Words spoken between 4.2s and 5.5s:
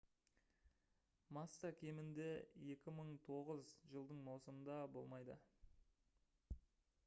маусымында болмайды